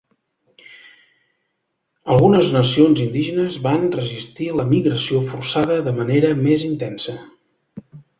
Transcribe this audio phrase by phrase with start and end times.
[2.15, 7.15] Algunes nacions indígenes van resistir la migració forçada de manera més intensa.